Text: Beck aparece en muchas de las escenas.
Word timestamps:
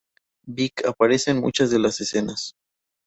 Beck 0.47 0.83
aparece 0.87 1.29
en 1.29 1.41
muchas 1.41 1.69
de 1.69 1.77
las 1.77 2.01
escenas. 2.01 2.55